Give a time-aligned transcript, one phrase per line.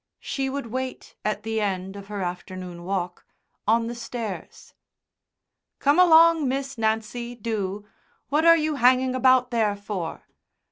[0.19, 3.23] She would wait at the end of her afternoon walk
[3.67, 4.73] on the stairs.
[5.77, 7.85] "Come along, Miss Nancy, do.
[8.29, 10.23] What are you hanging about there for?"